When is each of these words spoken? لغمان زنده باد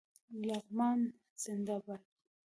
لغمان 0.47 0.99
زنده 1.43 1.77
باد 1.85 2.01